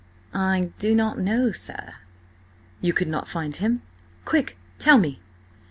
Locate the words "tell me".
4.79-5.19